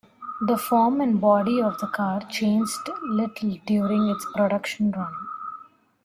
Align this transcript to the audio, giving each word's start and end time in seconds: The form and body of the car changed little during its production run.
The 0.47 0.57
form 0.57 0.99
and 0.99 1.21
body 1.21 1.61
of 1.61 1.77
the 1.77 1.85
car 1.85 2.21
changed 2.27 2.89
little 3.03 3.59
during 3.67 4.09
its 4.09 4.25
production 4.33 4.89
run. 4.89 5.13